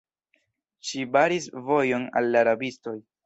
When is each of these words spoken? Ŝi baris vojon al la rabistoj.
Ŝi 0.91 1.03
baris 1.17 1.45
vojon 1.69 2.09
al 2.21 2.33
la 2.37 2.43
rabistoj. 2.53 2.97